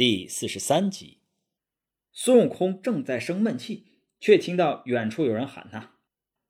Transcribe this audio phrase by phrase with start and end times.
[0.00, 1.18] 第四十三集，
[2.10, 5.96] 孙悟空正在生闷气，却听到远处有人喊他：“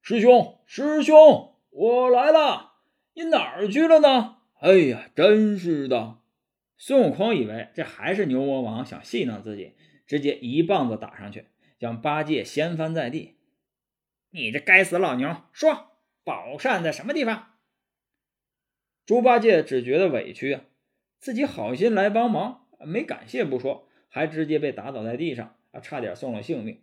[0.00, 2.74] 师兄，师兄，我来了！
[3.14, 4.36] 你哪儿去了呢？
[4.60, 6.20] 哎呀，真是的！”
[6.78, 9.72] 孙悟空以为这还是牛魔王想戏弄自己，
[10.06, 11.46] 直接一棒子打上去，
[11.80, 13.38] 将八戒掀翻在地。
[14.30, 17.56] “你这该死老牛，说宝扇在什么地方？”
[19.04, 20.64] 猪八戒只觉得委屈啊，
[21.18, 22.61] 自己好心来帮忙。
[22.84, 26.82] 没感谢不说，还直接被打倒在地上啊，差点送了性命。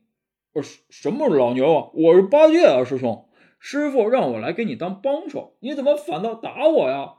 [0.54, 1.92] 我什什么老牛啊？
[1.94, 3.30] 我是八戒啊，师兄，
[3.60, 7.16] 师傅让我来给你当帮手，你怎么反倒打我呀？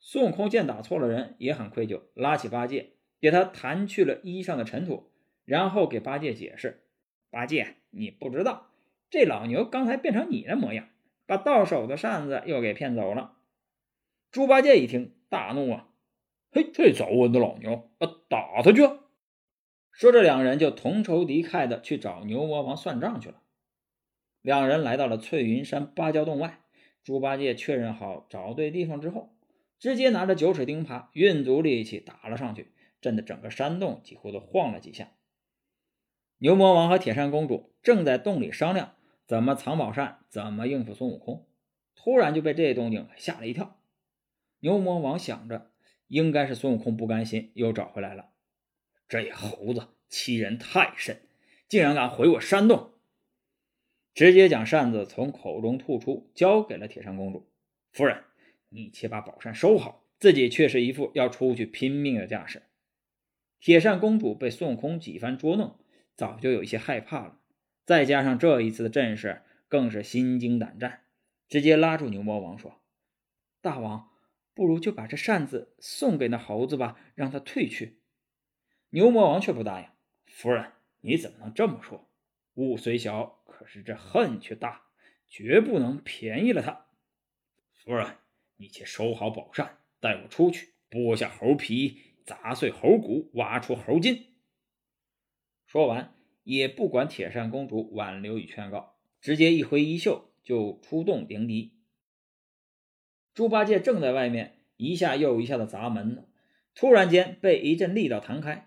[0.00, 5.10] 孙悟空见打错了人，也很愧疚，拉起八戒，给他弹去了衣上的尘土，
[5.44, 6.84] 然后给八戒解释
[7.30, 8.70] ：“八戒，你不知道，
[9.10, 10.88] 这老牛刚才变成你的模样，
[11.26, 13.36] 把到手的扇子又给骗走了。”
[14.30, 15.88] 猪八戒一听，大怒啊！
[16.50, 18.80] 嘿，这早闻的老牛，啊，打他去！
[19.92, 23.42] 说着，两人就同仇敌忾的去找牛魔王算账去了。
[24.40, 26.60] 两人来到了翠云山芭蕉洞外，
[27.04, 29.36] 猪八戒确认好找对地方之后，
[29.78, 35.10] 直接拿着九齿钉耙，运足力气打了上去，震得整个山洞几乎都晃了几下。
[36.38, 38.94] 牛魔王和铁扇公主正在洞里商量
[39.26, 41.46] 怎么藏宝扇，怎么应付孙悟空，
[41.94, 43.78] 突然就被这动静吓了一跳。
[44.60, 45.70] 牛魔王想着。
[46.08, 48.30] 应该是孙悟空不甘心，又找回来了。
[49.08, 51.22] 这猴子欺人太甚，
[51.68, 52.92] 竟然敢毁我山洞！
[54.12, 57.48] 直接将扇子从口中吐出，交给了铁扇公主。
[57.92, 58.24] 夫人，
[58.68, 60.04] 你且把宝扇收好。
[60.18, 62.64] 自己却是一副要出去拼命的架势。
[63.60, 65.78] 铁扇公主被孙悟空几番捉弄，
[66.16, 67.38] 早就有一些害怕了。
[67.86, 71.02] 再加上这一次的阵势，更是心惊胆战，
[71.48, 72.80] 直接拉住牛魔王说
[73.62, 74.10] ：“大王。”
[74.58, 78.00] 不如就把这扇子送给那猴子吧，让他退去。
[78.90, 79.86] 牛魔王却不答应。
[80.26, 82.10] 夫人，你怎么能这么说？
[82.54, 84.82] 物虽小，可是这恨却大，
[85.28, 86.86] 绝不能便宜了他。
[87.72, 88.16] 夫人，
[88.56, 94.26] 你且收好宝扇，带我出去，剥下猴皮，砸碎猴骨，挖出猴筋。
[95.66, 101.77] 说完，也不管铁扇公主挽留与劝告，直接一挥衣袖就出洞迎敌。
[103.38, 106.24] 猪八戒正在外面一下又一下的砸门呢，
[106.74, 108.66] 突然间被一阵力道弹开，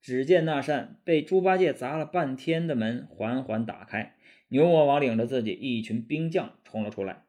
[0.00, 4.14] 只见那扇被猪八戒砸了半天的门缓缓打开，
[4.46, 7.24] 牛魔王领着自己一群兵将冲了出来，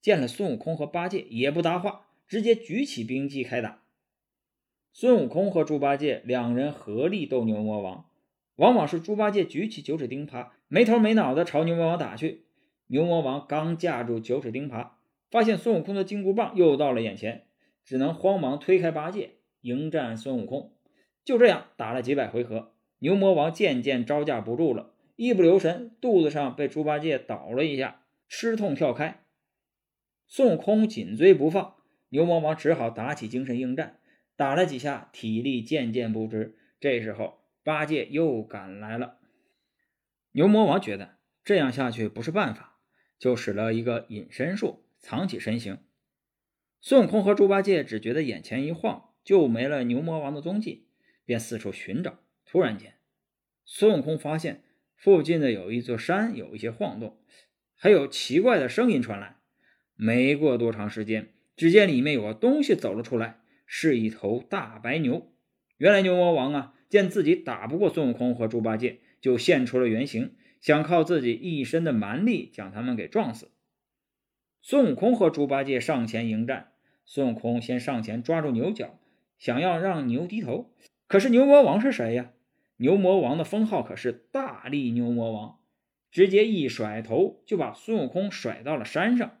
[0.00, 3.82] 见了孙悟空和八戒也不搭话，直接举起兵器开打。
[4.94, 8.06] 孙悟空和猪八戒两人合力斗牛魔王，
[8.56, 12.46] 往往是猪八戒举起九齿钉耙，没头没脑的朝牛魔王打去，
[12.86, 14.92] 牛魔王刚架住九齿钉耙。
[15.32, 17.46] 发现孙悟空的金箍棒又到了眼前，
[17.86, 20.76] 只能慌忙推开八戒迎战孙悟空。
[21.24, 29.24] 就这样打了几百回合，牛魔王渐渐招架不住了，一不留神肚子上被猪八戒倒了一下，吃痛跳开。
[30.28, 31.76] 孙悟空紧追不放，
[32.10, 34.00] 牛魔王只好打起精神应战，
[34.36, 36.58] 打了几下，体力渐渐不支。
[36.78, 39.16] 这时候八戒又赶来了，
[40.32, 42.76] 牛魔王觉得这样下去不是办法，
[43.18, 44.84] 就使了一个隐身术。
[45.02, 45.78] 藏起身形，
[46.80, 50.86] 孙悟空和猪八戒只觉得眼前一晃，就没了牛魔王的踪迹，
[51.24, 52.20] 便四处寻找。
[52.46, 52.94] 突然间，
[53.64, 54.62] 孙悟空发现
[54.94, 57.18] 附近的有一座山有一些晃动，
[57.74, 59.38] 还有奇怪的声音传来。
[59.96, 65.32] 没过多长时间，只见里面有个东西走了出来，是一头大白牛。
[65.78, 73.50] 原来牛魔王啊，见自己打不过孙悟空和猪八戒，就现出了原形，想靠自己一身的蛮力将他们给撞死。
[74.64, 76.70] 孙悟空和猪八戒上前迎战，
[77.04, 78.96] 孙悟空先上前抓住牛角，
[79.36, 80.70] 想要让牛低头。
[81.08, 82.30] 可是牛魔王是谁呀？
[82.76, 85.58] 牛魔王的封号可是大力牛魔王，
[86.12, 89.40] 直接一甩头就把孙悟空甩到了山上。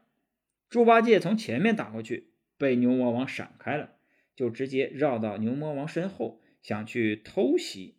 [0.68, 3.90] 猪八戒从前面打过去，被牛魔王闪开了，
[4.34, 7.94] 就直接绕到牛魔王身后想去偷袭，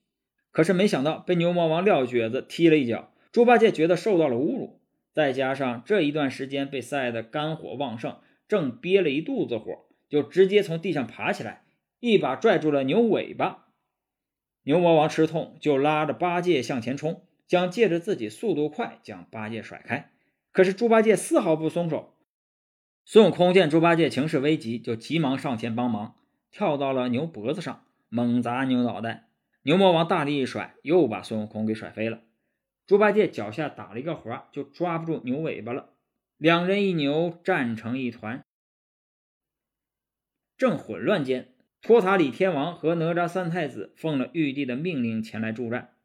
[0.51, 3.13] 可是没想到被牛魔王撂蹶子踢了一脚。
[3.31, 4.81] 猪八戒觉得受到了侮辱。
[5.13, 8.17] 再加上这一段时间被晒得肝火旺盛，
[8.47, 11.63] 正憋了一肚子火，就直接从地上爬起来，
[11.99, 13.67] 一把拽住了牛尾巴。
[14.63, 20.09] 牛魔王吃痛，就拉着八戒向前冲，想借着自己速度快将八戒甩开。
[20.51, 22.15] 可是猪八戒丝毫不松手。
[23.05, 26.15] 孙悟空见猪八戒情势危急，就急忙上前帮忙，
[26.49, 29.27] 跳到了牛脖子上，猛砸牛脑袋。
[29.63, 32.21] 牛魔王大力一甩，又把孙悟空给甩飞了。
[32.85, 35.93] 猪八戒脚下打了一个滑，就抓不住牛尾巴了。
[36.37, 38.43] 两人一牛战成一团，
[40.57, 45.95] 正混乱间，托塔李天王和哪吒三太子奉了玉帝的命令前来助战。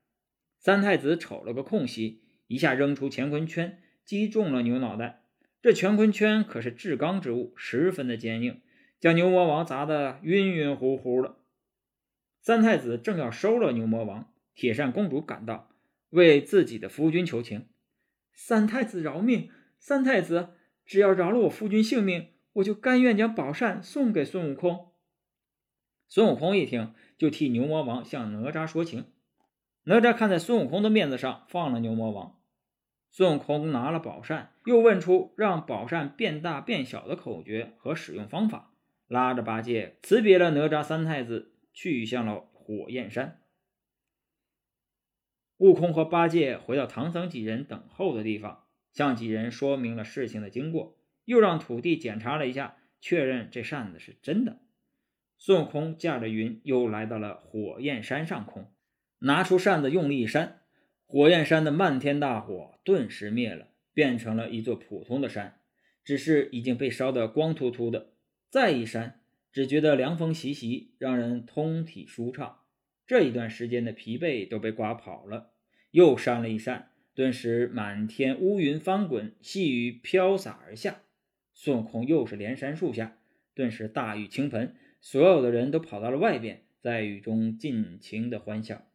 [0.59, 5.25] 三太子瞅了个空隙，一下扔出乾坤圈，击中了牛脑袋。
[5.61, 8.61] 这乾坤圈可是至刚之物，十分的坚硬，
[9.01, 11.37] 将牛魔王砸得晕晕乎乎的。
[12.41, 15.69] 三太子正要收了牛魔王，铁扇公主赶到，
[16.11, 17.69] 为自己的夫君求情
[18.33, 19.51] ：“三太子饶命！
[19.79, 20.51] 三太子，
[20.85, 24.93] 只要饶了我夫君性命，我就甘愿将宝扇送给孙悟空。”
[26.09, 29.13] 孙悟空一听，就替牛魔王向哪吒说情。
[29.85, 32.39] 哪吒看在孙悟空的面子上，放了牛魔王。
[33.11, 38.73] 孙悟空拿了宝扇，又问出让宝扇变大变小的口诀和使用方法，
[39.07, 43.38] 拉着八戒辞别了哪吒三太子，去向了火焰山。
[45.59, 54.61] 悟空和八戒回到唐僧几人等候的地方，向几人说明了事情的经过，又让土地检查了一下，确认这扇子是真的。
[55.37, 58.73] 孙悟空驾着云，又来到了火焰山上空，
[59.19, 60.63] 拿出扇子，用力一扇，
[61.07, 65.61] 火焰山的漫天大火顿时灭了，变成了一座普通的山，
[66.05, 68.13] 只是已经被烧得光秃秃的。
[68.49, 69.21] 再一扇，
[69.53, 72.61] 只觉得凉风习习，让人通体舒畅，
[73.09, 75.55] 这一段时间的疲惫都被刮跑了。
[75.93, 81.01] 又扇了一扇，顿时满天乌云翻滚，细雨飘洒而下。
[81.55, 83.19] 孙悟空又是连扇数下，
[83.55, 84.77] 顿时大雨倾盆。
[85.01, 88.87] 所有的人都跑到了外边，在雨中尽情的欢笑。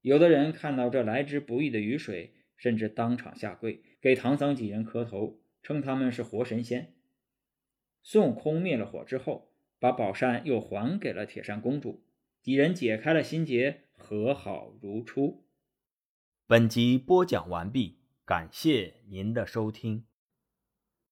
[0.00, 6.94] 有的人看到这来之不易的雨水，甚至当场下跪，给唐僧几人磕头，称他们是活神仙。
[8.02, 12.02] 孙悟空灭了火之后，把宝扇又还给了铁扇公主，
[12.46, 15.48] 几人解开了心结，和好如初。
[16.46, 20.04] 本集播讲完毕，感谢您的收听。